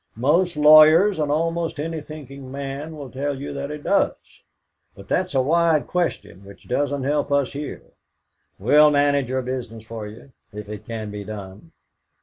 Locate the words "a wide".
5.35-5.85